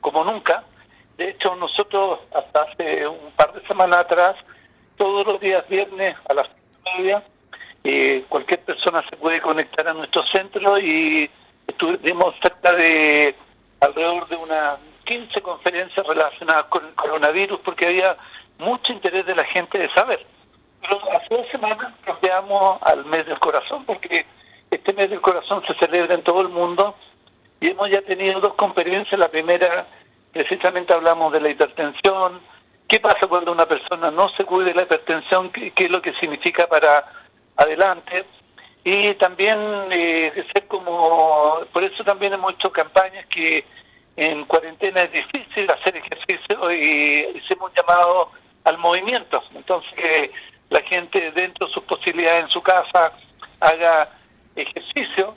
como 0.00 0.24
nunca 0.24 0.64
de 1.18 1.30
hecho, 1.30 1.56
nosotros 1.56 2.20
hasta 2.32 2.62
hace 2.62 3.06
un 3.08 3.32
par 3.32 3.52
de 3.52 3.66
semanas 3.66 3.98
atrás, 3.98 4.36
todos 4.96 5.26
los 5.26 5.40
días 5.40 5.68
viernes 5.68 6.16
a 6.28 6.32
las 6.32 6.48
media, 6.96 7.24
eh, 7.82 8.24
cualquier 8.28 8.60
persona 8.60 9.04
se 9.10 9.16
puede 9.16 9.40
conectar 9.40 9.86
a 9.88 9.94
nuestro 9.94 10.22
centro 10.32 10.78
y 10.78 11.28
estuvimos 11.66 12.36
cerca 12.40 12.72
de 12.72 13.34
alrededor 13.80 14.28
de 14.28 14.36
unas 14.36 14.78
15 15.06 15.40
conferencias 15.42 16.06
relacionadas 16.06 16.66
con 16.66 16.86
el 16.86 16.94
coronavirus 16.94 17.60
porque 17.64 17.86
había 17.86 18.16
mucho 18.58 18.92
interés 18.92 19.26
de 19.26 19.34
la 19.34 19.44
gente 19.44 19.76
de 19.76 19.92
saber. 19.94 20.24
Pero 20.80 21.00
hace 21.16 21.34
dos 21.34 21.48
semanas 21.50 21.94
cambiamos 22.04 22.80
al 22.82 23.04
mes 23.06 23.26
del 23.26 23.40
corazón 23.40 23.84
porque 23.84 24.24
este 24.70 24.92
mes 24.92 25.10
del 25.10 25.20
corazón 25.20 25.64
se 25.66 25.74
celebra 25.74 26.14
en 26.14 26.22
todo 26.22 26.42
el 26.42 26.48
mundo 26.48 26.94
y 27.60 27.70
hemos 27.70 27.90
ya 27.90 28.02
tenido 28.02 28.38
dos 28.38 28.54
conferencias. 28.54 29.18
La 29.18 29.28
primera 29.28 29.86
precisamente 30.32 30.94
hablamos 30.94 31.32
de 31.32 31.40
la 31.40 31.50
hipertensión, 31.50 32.40
qué 32.86 33.00
pasa 33.00 33.26
cuando 33.28 33.52
una 33.52 33.66
persona 33.66 34.10
no 34.10 34.28
se 34.30 34.44
cuide 34.44 34.70
de 34.70 34.74
la 34.74 34.82
hipertensión, 34.82 35.50
qué, 35.50 35.72
es 35.76 35.90
lo 35.90 36.00
que 36.00 36.12
significa 36.14 36.66
para 36.66 37.04
adelante. 37.56 38.24
Y 38.84 39.14
también 39.14 39.58
eh, 39.90 40.32
ser 40.54 40.66
como, 40.66 41.60
por 41.72 41.84
eso 41.84 42.02
también 42.04 42.32
hemos 42.32 42.54
hecho 42.54 42.70
campañas 42.70 43.26
que 43.26 43.64
en 44.16 44.44
cuarentena 44.46 45.02
es 45.02 45.12
difícil 45.12 45.70
hacer 45.70 45.96
ejercicio 45.96 46.72
y 46.72 47.38
hicimos 47.38 47.72
llamado 47.74 48.30
al 48.64 48.78
movimiento. 48.78 49.42
Entonces 49.54 49.92
que 49.94 50.30
la 50.70 50.82
gente 50.82 51.30
dentro 51.32 51.66
de 51.66 51.72
sus 51.72 51.84
posibilidades 51.84 52.44
en 52.44 52.50
su 52.50 52.62
casa 52.62 53.12
haga 53.60 54.10
ejercicio 54.56 55.34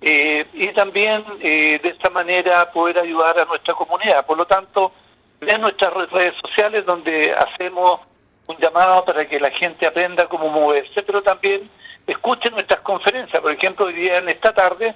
eh, 0.00 0.46
y 0.52 0.68
también 0.74 1.24
eh, 1.40 1.80
de 1.82 1.88
esta 1.88 2.10
manera 2.10 2.70
poder 2.72 3.00
ayudar 3.00 3.38
a 3.40 3.44
nuestra 3.44 3.74
comunidad. 3.74 4.24
Por 4.26 4.38
lo 4.38 4.46
tanto, 4.46 4.92
en 5.40 5.60
nuestras 5.60 5.92
redes 6.10 6.34
sociales 6.40 6.84
donde 6.86 7.32
hacemos 7.32 8.00
un 8.46 8.56
llamado 8.58 9.04
para 9.04 9.28
que 9.28 9.38
la 9.38 9.50
gente 9.50 9.86
aprenda 9.86 10.26
cómo 10.26 10.48
moverse, 10.48 11.02
pero 11.02 11.22
también 11.22 11.68
escuchen 12.06 12.52
nuestras 12.52 12.80
conferencias. 12.80 13.40
Por 13.42 13.52
ejemplo, 13.52 13.86
hoy 13.86 13.94
día 13.94 14.18
en 14.18 14.28
esta 14.28 14.52
tarde, 14.52 14.94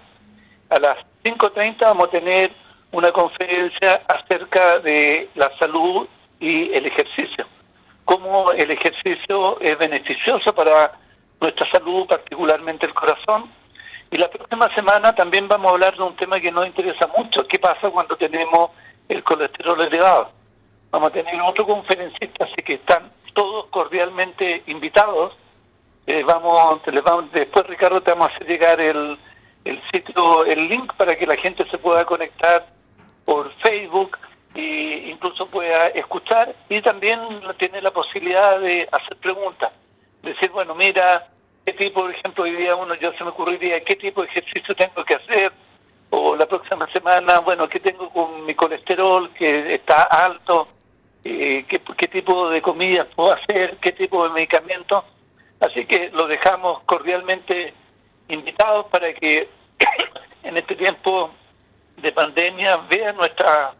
a 0.70 0.78
las 0.78 0.98
5.30 1.24 1.76
vamos 1.80 2.06
a 2.06 2.10
tener 2.10 2.52
una 2.92 3.10
conferencia 3.12 4.02
acerca 4.08 4.78
de 4.78 5.28
la 5.34 5.50
salud 5.58 6.06
y 6.40 6.72
el 6.72 6.86
ejercicio. 6.86 7.46
Cómo 8.04 8.50
el 8.52 8.70
ejercicio 8.70 9.60
es 9.60 9.78
beneficioso 9.78 10.54
para 10.54 10.92
nuestra 11.40 11.70
salud, 11.70 12.06
particularmente 12.06 12.86
el 12.86 12.94
corazón, 12.94 13.50
y 14.12 14.18
la 14.18 14.28
próxima 14.28 14.72
semana 14.74 15.14
también 15.14 15.48
vamos 15.48 15.70
a 15.70 15.74
hablar 15.74 15.96
de 15.96 16.02
un 16.02 16.14
tema 16.16 16.38
que 16.38 16.52
nos 16.52 16.66
interesa 16.66 17.08
mucho. 17.16 17.48
¿Qué 17.48 17.58
pasa 17.58 17.90
cuando 17.90 18.14
tenemos 18.16 18.70
el 19.08 19.24
colesterol 19.24 19.80
elevado? 19.80 20.30
Vamos 20.90 21.08
a 21.08 21.12
tener 21.12 21.40
otro 21.40 21.66
conferencista, 21.66 22.44
así 22.44 22.62
que 22.62 22.74
están 22.74 23.10
todos 23.32 23.70
cordialmente 23.70 24.64
invitados. 24.66 25.32
Eh, 26.06 26.22
vamos, 26.24 26.82
vamos, 27.04 27.32
después 27.32 27.66
Ricardo 27.66 28.02
te 28.02 28.10
vamos 28.12 28.28
a 28.28 28.34
hacer 28.34 28.46
llegar 28.46 28.78
el, 28.82 29.18
el 29.64 29.82
sitio, 29.90 30.44
el 30.44 30.68
link 30.68 30.92
para 30.94 31.16
que 31.16 31.26
la 31.26 31.36
gente 31.36 31.64
se 31.70 31.78
pueda 31.78 32.04
conectar 32.04 32.66
por 33.24 33.50
Facebook 33.62 34.18
e 34.54 35.08
incluso 35.10 35.46
pueda 35.46 35.86
escuchar 35.86 36.54
y 36.68 36.82
también 36.82 37.18
tiene 37.58 37.80
la 37.80 37.92
posibilidad 37.92 38.60
de 38.60 38.86
hacer 38.92 39.16
preguntas. 39.16 39.72
Decir, 40.22 40.50
bueno, 40.50 40.74
mira, 40.74 41.31
qué 41.64 41.72
tipo, 41.74 42.02
por 42.02 42.10
ejemplo, 42.10 42.44
hoy 42.44 42.56
día 42.56 42.74
uno 42.76 42.94
ya 42.94 43.12
se 43.16 43.24
me 43.24 43.30
ocurriría 43.30 43.84
qué 43.84 43.96
tipo 43.96 44.22
de 44.22 44.28
ejercicio 44.28 44.74
tengo 44.74 45.04
que 45.04 45.14
hacer, 45.14 45.52
o 46.10 46.36
la 46.36 46.46
próxima 46.46 46.86
semana, 46.92 47.40
bueno, 47.40 47.68
qué 47.68 47.80
tengo 47.80 48.10
con 48.10 48.44
mi 48.44 48.54
colesterol 48.54 49.30
que 49.32 49.74
está 49.74 50.02
alto, 50.02 50.68
eh, 51.24 51.64
qué, 51.68 51.80
qué 51.96 52.08
tipo 52.08 52.50
de 52.50 52.60
comida 52.60 53.06
puedo 53.14 53.32
hacer, 53.32 53.78
qué 53.78 53.92
tipo 53.92 54.24
de 54.24 54.34
medicamentos. 54.34 55.04
Así 55.60 55.86
que 55.86 56.10
lo 56.10 56.26
dejamos 56.26 56.82
cordialmente 56.84 57.72
invitados 58.28 58.86
para 58.86 59.12
que 59.14 59.48
en 60.42 60.56
este 60.56 60.74
tiempo 60.74 61.30
de 61.96 62.12
pandemia 62.12 62.76
vean 62.90 63.16
nuestras 63.16 63.74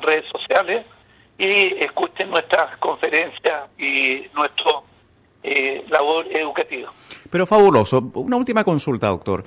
redes 0.00 0.24
sociales 0.30 0.86
y 1.36 1.82
escuchen 1.84 2.30
nuestras 2.30 2.76
conferencias 2.78 3.68
y 3.78 4.26
nuestro 4.34 4.84
eh, 5.42 5.84
labor 5.88 6.26
educativa. 6.34 6.92
Pero 7.30 7.46
fabuloso. 7.46 8.10
Una 8.14 8.36
última 8.36 8.64
consulta, 8.64 9.08
doctor 9.08 9.44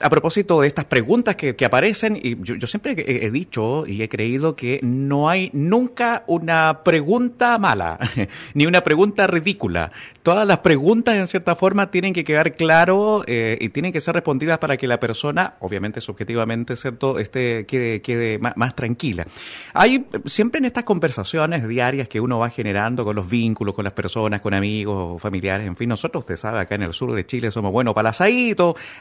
a 0.00 0.10
propósito 0.10 0.60
de 0.60 0.66
estas 0.66 0.84
preguntas 0.84 1.36
que, 1.36 1.64
aparecen, 1.64 2.18
y 2.22 2.36
yo, 2.42 2.66
siempre 2.66 2.94
he, 2.96 3.30
dicho 3.30 3.86
y 3.86 4.02
he 4.02 4.08
creído 4.08 4.54
que 4.54 4.80
no 4.82 5.28
hay 5.28 5.50
nunca 5.52 6.24
una 6.26 6.80
pregunta 6.84 7.58
mala, 7.58 7.98
ni 8.54 8.66
una 8.66 8.82
pregunta 8.82 9.26
ridícula. 9.26 9.92
Todas 10.22 10.46
las 10.46 10.58
preguntas, 10.58 11.16
en 11.16 11.26
cierta 11.26 11.56
forma, 11.56 11.90
tienen 11.90 12.12
que 12.12 12.24
quedar 12.24 12.56
claro 12.56 13.24
eh, 13.26 13.56
y 13.60 13.68
tienen 13.70 13.92
que 13.92 14.00
ser 14.00 14.14
respondidas 14.14 14.58
para 14.58 14.76
que 14.76 14.86
la 14.86 15.00
persona, 15.00 15.54
obviamente 15.60 16.00
subjetivamente, 16.00 16.76
¿cierto?, 16.76 17.18
esté, 17.18 17.64
quede, 17.66 18.02
quede 18.02 18.38
más, 18.38 18.74
tranquila. 18.74 19.26
Hay 19.72 20.06
siempre 20.24 20.58
en 20.58 20.66
estas 20.66 20.84
conversaciones 20.84 21.66
diarias 21.66 22.08
que 22.08 22.20
uno 22.20 22.38
va 22.38 22.50
generando 22.50 23.04
con 23.04 23.16
los 23.16 23.28
vínculos, 23.28 23.74
con 23.74 23.84
las 23.84 23.92
personas, 23.92 24.40
con 24.40 24.52
amigos, 24.52 25.20
familiares, 25.22 25.66
en 25.66 25.76
fin, 25.76 25.88
nosotros, 25.88 26.22
usted 26.22 26.36
sabe, 26.36 26.60
acá 26.60 26.74
en 26.74 26.82
el 26.82 26.92
sur 26.92 27.12
de 27.12 27.24
Chile 27.24 27.50
somos 27.50 27.72
buenos 27.72 27.94
para 27.94 28.12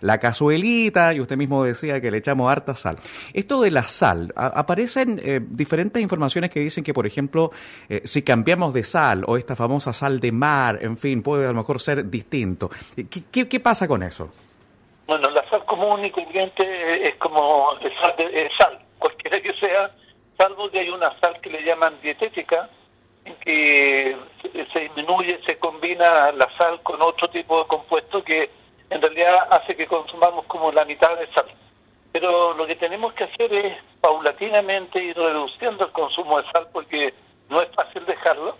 la 0.02 0.20
cazuelita, 0.20 0.85
y 0.86 1.20
usted 1.20 1.38
mismo 1.38 1.64
decía 1.64 2.00
que 2.00 2.12
le 2.12 2.18
echamos 2.18 2.52
harta 2.52 2.76
sal. 2.76 2.98
Esto 3.34 3.62
de 3.62 3.72
la 3.72 3.84
sal, 3.84 4.32
aparecen 4.36 5.20
eh, 5.24 5.40
diferentes 5.42 6.02
informaciones 6.02 6.50
que 6.52 6.60
dicen 6.60 6.84
que, 6.84 6.94
por 6.94 7.06
ejemplo, 7.06 7.52
eh, 7.90 8.02
si 8.06 8.24
cambiamos 8.24 8.74
de 8.74 8.84
sal 8.84 9.24
o 9.28 9.38
esta 9.38 9.56
famosa 9.56 9.94
sal 9.94 10.20
de 10.20 10.32
mar, 10.32 10.80
en 10.82 10.98
fin, 10.98 11.24
puede 11.24 11.46
a 11.46 11.50
lo 11.50 11.56
mejor 11.56 11.82
ser 11.82 12.10
distinto. 12.10 12.70
¿Qué, 13.32 13.48
qué, 13.48 13.60
pasa 13.60 13.88
con 13.88 14.04
eso? 14.04 14.32
Bueno, 15.08 15.30
la 15.32 15.48
sal 15.50 15.66
común 15.66 16.06
y 16.06 16.12
corriente 16.12 17.08
es 17.08 17.16
como 17.16 17.70
sal, 17.80 18.16
de, 18.18 18.50
sal, 18.58 18.80
cualquiera 19.00 19.42
que 19.42 19.54
sea, 19.54 19.92
salvo 20.38 20.70
que 20.70 20.80
hay 20.80 20.90
una 20.90 21.18
sal 21.20 21.40
que 21.42 21.50
le 21.50 21.64
llaman 21.64 21.96
dietética, 22.02 22.70
en 23.24 23.36
que 23.38 24.16
se 24.72 24.80
disminuye, 24.80 25.40
se 25.46 25.58
combina 25.58 26.32
la 26.32 26.48
sal 26.58 26.80
con 26.84 27.02
otro 27.02 27.28
tipo 27.30 27.60
de 27.60 27.68
compuesto 27.68 28.24
que 28.24 28.65
en 28.90 29.02
realidad 29.02 29.48
hace 29.52 29.76
que 29.76 29.88
consumamos 29.88 30.46
como 30.46 30.72
la 30.72 30.86
mitad 30.86 31.18
de 31.18 31.28
sal. 31.34 31.46
Pero 32.12 32.54
lo 32.54 32.66
que 32.66 32.76
tenemos 32.76 33.14
que 33.14 33.26
hacer 33.26 33.54
es 33.54 33.78
paulatinamente 34.00 35.04
ir 35.04 35.18
reduciendo 35.18 35.86
el 35.86 35.92
consumo 35.92 36.42
de 36.42 36.50
sal 36.52 36.68
porque 36.72 37.14
no 37.50 37.62
es 37.62 37.70
fácil 37.76 38.06
dejarlo. 38.06 38.58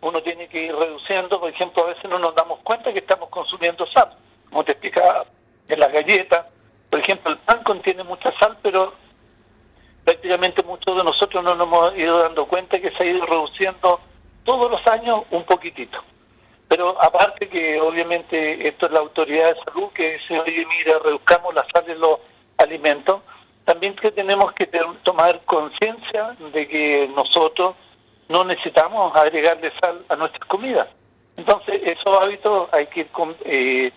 Uno 0.00 0.22
tiene 0.22 0.48
que 0.48 0.66
ir 0.66 0.74
reduciendo, 0.74 1.40
por 1.40 1.50
ejemplo, 1.50 1.84
a 1.84 1.88
veces 1.88 2.04
no 2.10 2.18
nos 2.18 2.34
damos 2.34 2.60
cuenta 2.60 2.92
que 2.92 3.00
estamos 3.00 3.28
consumiendo 3.28 3.86
sal. 3.86 4.16
Como 4.48 4.64
te 4.64 4.72
explicaba, 4.72 5.26
en 5.68 5.80
las 5.80 5.92
galletas, 5.92 6.46
por 6.90 7.00
ejemplo, 7.00 7.32
el 7.32 7.38
pan 7.38 7.62
contiene 7.62 8.02
mucha 8.02 8.32
sal, 8.38 8.58
pero 8.62 8.92
prácticamente 10.04 10.62
muchos 10.62 10.96
de 10.96 11.04
nosotros 11.04 11.42
no 11.42 11.54
nos 11.54 11.66
hemos 11.66 11.96
ido 11.96 12.18
dando 12.18 12.46
cuenta 12.46 12.80
que 12.80 12.90
se 12.90 13.02
ha 13.02 13.06
ido 13.06 13.24
reduciendo 13.24 14.00
todos 14.44 14.70
los 14.70 14.86
años 14.88 15.22
un 15.30 15.44
poquitito. 15.44 15.98
Pero 16.72 16.96
aparte 17.02 17.50
que 17.50 17.78
obviamente 17.82 18.66
esto 18.66 18.86
es 18.86 18.92
la 18.92 19.00
autoridad 19.00 19.54
de 19.54 19.60
salud 19.62 19.90
que 19.92 20.14
dice, 20.14 20.40
oye, 20.40 20.64
mira, 20.64 20.98
reduzcamos 21.04 21.54
la 21.54 21.66
sal 21.70 21.84
de 21.84 21.96
los 21.96 22.18
alimentos, 22.56 23.20
también 23.66 23.94
que 23.94 24.10
tenemos 24.10 24.54
que 24.54 24.70
tomar 25.02 25.42
conciencia 25.44 26.34
de 26.50 26.66
que 26.66 27.10
nosotros 27.14 27.76
no 28.30 28.44
necesitamos 28.44 29.14
agregarle 29.14 29.70
sal 29.82 30.02
a 30.08 30.16
nuestras 30.16 30.46
comidas. 30.46 30.88
Entonces, 31.36 31.78
esos 31.84 32.16
hábitos 32.16 32.70
hay 32.72 32.86
que 32.86 33.00
ir 33.00 33.10
eh, 33.44 33.92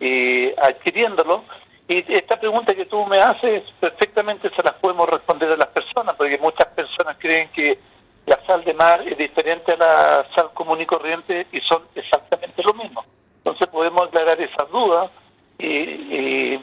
eh, 0.00 0.56
adquiriéndolo. 0.60 1.44
Y 1.86 2.12
esta 2.12 2.40
pregunta 2.40 2.74
que 2.74 2.86
tú 2.86 3.06
me 3.06 3.18
haces, 3.18 3.62
perfectamente 3.78 4.50
se 4.50 4.64
las 4.64 4.74
podemos 4.80 5.08
responder 5.08 5.52
a 5.52 5.56
las 5.56 5.68
personas, 5.68 6.16
porque 6.16 6.38
muchas 6.38 6.66
personas 6.74 7.18
creen 7.20 7.50
que 7.50 7.78
la 8.26 8.44
sal 8.46 8.64
de 8.64 8.74
mar 8.74 9.02
es 9.06 9.16
diferente 9.16 9.72
a 9.72 9.76
la 9.76 10.26
sal 10.34 10.50
común 10.52 10.80
y 10.80 10.86
corriente 10.86 11.46
y 11.52 11.60
son 11.60 11.84
exactamente 11.94 12.62
lo 12.62 12.74
mismo. 12.74 13.04
Entonces 13.38 13.66
podemos 13.68 14.02
aclarar 14.02 14.40
esas 14.40 14.68
dudas 14.70 15.10
y 15.58 15.96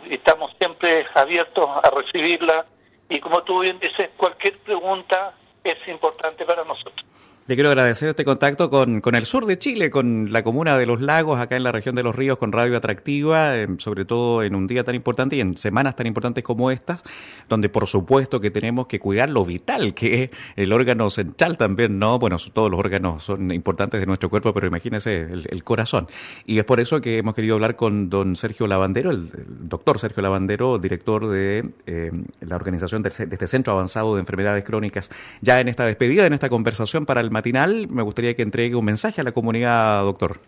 y, 0.04 0.14
estamos 0.14 0.52
siempre 0.58 1.06
abiertos 1.16 1.70
a 1.84 1.90
recibirla 1.90 2.66
y 3.10 3.20
como 3.20 3.44
tú 3.44 3.60
bien 3.60 3.80
dices, 3.80 4.10
cualquier 4.18 4.58
pregunta 4.60 5.34
es 5.64 5.78
importante 5.88 6.46
para 6.46 6.64
nosotros. 6.64 7.03
Le 7.46 7.56
quiero 7.56 7.72
agradecer 7.72 8.08
este 8.08 8.24
contacto 8.24 8.70
con, 8.70 9.02
con, 9.02 9.16
el 9.16 9.26
sur 9.26 9.46
de 9.46 9.60
Chile, 9.60 9.90
con 9.90 10.32
la 10.32 10.44
comuna 10.44 10.78
de 10.78 10.86
Los 10.86 11.02
Lagos, 11.02 11.42
acá 11.42 11.58
en 11.58 11.64
la 11.64 11.74
región 11.74 11.94
de 11.94 12.02
Los 12.02 12.16
Ríos, 12.16 12.38
con 12.38 12.54
Radio 12.54 12.78
Atractiva, 12.78 13.58
eh, 13.58 13.68
sobre 13.80 14.06
todo 14.06 14.44
en 14.44 14.56
un 14.56 14.66
día 14.66 14.86
tan 14.86 14.96
importante 14.96 15.36
y 15.36 15.42
en 15.42 15.58
semanas 15.58 15.98
tan 15.98 16.08
importantes 16.08 16.42
como 16.42 16.72
estas, 16.72 17.02
donde 17.50 17.68
por 17.68 17.88
supuesto 17.88 18.40
que 18.40 18.50
tenemos 18.50 18.88
que 18.88 18.98
cuidar 18.98 19.30
lo 19.30 19.44
vital, 19.44 19.94
que 19.94 20.24
es 20.24 20.30
el 20.56 20.72
órgano 20.72 21.10
central 21.10 21.58
también, 21.58 22.00
¿no? 22.00 22.18
Bueno, 22.18 22.38
todos 22.54 22.72
los 22.72 22.80
órganos 22.80 23.24
son 23.24 23.52
importantes 23.52 24.00
de 24.00 24.06
nuestro 24.06 24.30
cuerpo, 24.30 24.54
pero 24.54 24.68
imagínese 24.68 25.24
el, 25.24 25.64
corazón. 25.66 26.08
Y 26.46 26.60
es 26.60 26.64
por 26.64 26.80
eso 26.80 27.02
que 27.02 27.18
hemos 27.18 27.36
querido 27.36 27.56
hablar 27.56 27.76
con 27.76 28.10
don 28.10 28.38
Sergio 28.38 28.68
Lavandero, 28.68 29.12
el, 29.12 29.30
doctor 29.68 30.00
Sergio 30.00 30.24
Lavandero, 30.24 30.80
director 30.80 31.28
de 31.28 31.72
eh, 31.88 32.12
la 32.40 32.56
organización 32.56 33.04
de, 33.04 33.10
de 33.10 33.36
este 33.36 33.48
Centro 33.48 33.74
Avanzado 33.74 34.16
de 34.16 34.22
Enfermedades 34.22 34.64
Crónicas, 34.64 35.10
ya 35.42 35.60
en 35.60 35.68
esta 35.68 35.86
despedida, 35.86 36.26
en 36.26 36.32
esta 36.32 36.48
conversación 36.48 37.06
para 37.06 37.20
el 37.20 37.33
matinal, 37.34 37.88
me 37.90 38.04
gustaría 38.04 38.36
que 38.36 38.42
entregue 38.42 38.76
un 38.76 38.86
mensaje 38.86 39.20
a 39.20 39.24
la 39.26 39.34
comunidad, 39.34 40.04
doctor. 40.04 40.40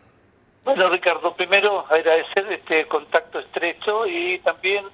Bueno, 0.63 0.89
Ricardo, 0.89 1.35
primero 1.35 1.85
agradecer 1.89 2.51
este 2.51 2.87
contacto 2.87 3.39
estrecho 3.39 4.07
y 4.07 4.39
también 4.39 4.85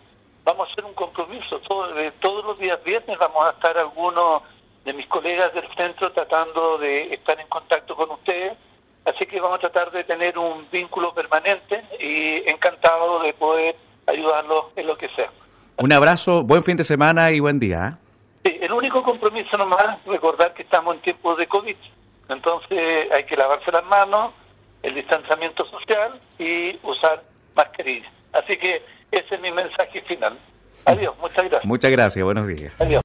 vamos 0.44 0.68
a 0.68 0.72
hacer 0.72 0.84
un 0.84 0.94
compromiso. 0.94 1.62
Eh, 1.98 2.12
todos 2.20 2.44
los 2.44 2.60
días 2.60 2.84
viernes 2.84 3.18
vamos 3.18 3.46
a 3.46 3.52
estar 3.52 3.78
algunos 3.78 4.44
de 4.84 4.94
mis 4.94 5.08
colegas 5.08 5.54
del 5.54 5.68
centro 5.76 6.12
tratando 6.12 6.78
de 6.78 7.14
estar 7.14 7.40
en 7.40 7.48
contacto 7.48 7.96
con 7.96 8.12
ustedes. 8.12 8.58
Así 9.06 9.26
que 9.26 9.40
vamos 9.40 9.58
a 9.58 9.70
tratar 9.70 9.92
de 9.92 10.04
tener 10.04 10.38
un 10.38 10.68
vínculo 10.72 11.14
permanente 11.14 11.84
y 12.00 12.50
encantado 12.50 13.22
de 13.22 13.34
poder 13.34 13.76
ayudarlos 14.08 14.66
en 14.76 14.88
lo 14.88 14.96
que 14.96 15.10
sea. 15.10 15.30
Un 15.78 15.92
abrazo, 15.94 16.44
buen 16.44 16.64
fin 16.64 16.78
de 16.78 16.84
semana 16.84 17.32
y 17.32 17.40
buen 17.40 17.60
día. 17.60 17.98
Sí, 18.44 18.58
el 18.62 18.72
único 18.72 19.04
compromiso 19.04 19.58
nomás 19.58 20.00
es 20.00 20.06
recordar 20.06 20.54
que 20.54 20.64
estamos 20.64 20.96
en 20.96 21.02
tiempos 21.02 21.38
de 21.38 21.48
COVID, 21.48 21.76
entonces 22.30 23.12
hay 23.16 23.24
que 23.26 23.36
lavarse 23.36 23.72
las 23.72 23.86
manos, 23.86 24.34
el 24.82 24.96
distanciamiento 24.96 25.66
social 25.66 26.20
y 26.40 26.80
usar 26.84 27.24
mascarilla. 27.56 28.10
Así 28.34 28.58
que 28.58 28.82
ese 29.12 29.36
es 29.36 29.42
mi 29.42 29.52
mensaje 29.52 30.02
final. 30.02 30.38
Adiós, 30.86 31.16
muchas 31.20 31.44
gracias. 31.44 31.66
Muchas 31.66 31.92
gracias, 31.92 32.26
buenos 32.26 32.48
días. 32.48 32.74
Adiós. 32.82 33.00